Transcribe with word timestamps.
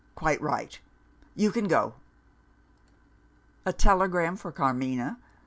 "Quite 0.15 0.41
right. 0.41 0.79
You 1.35 1.51
can 1.51 1.67
go." 1.67 1.93
A 3.67 3.71
telegram 3.71 4.35
for 4.35 4.51
Carmina? 4.51 5.19